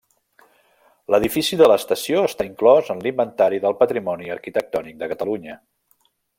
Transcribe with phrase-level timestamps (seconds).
[1.15, 5.61] L'edifici de l'estació està inclòs en l'Inventari del Patrimoni Arquitectònic de Catalunya.